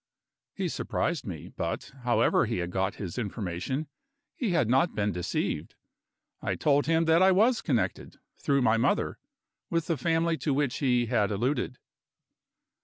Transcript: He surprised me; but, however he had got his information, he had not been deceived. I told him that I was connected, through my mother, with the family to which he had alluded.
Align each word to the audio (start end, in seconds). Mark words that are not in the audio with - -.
He 0.55 0.67
surprised 0.67 1.27
me; 1.27 1.49
but, 1.49 1.91
however 2.01 2.47
he 2.47 2.57
had 2.57 2.71
got 2.71 2.95
his 2.95 3.19
information, 3.19 3.87
he 4.35 4.49
had 4.49 4.67
not 4.67 4.95
been 4.95 5.11
deceived. 5.11 5.75
I 6.41 6.55
told 6.55 6.87
him 6.87 7.05
that 7.05 7.21
I 7.21 7.31
was 7.31 7.61
connected, 7.61 8.17
through 8.39 8.63
my 8.63 8.77
mother, 8.77 9.19
with 9.69 9.85
the 9.85 9.97
family 9.97 10.37
to 10.39 10.55
which 10.55 10.77
he 10.79 11.05
had 11.05 11.29
alluded. 11.29 11.77